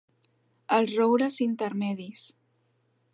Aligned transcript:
Els 0.77 0.95
roures 1.01 1.37
intermedis. 1.47 2.25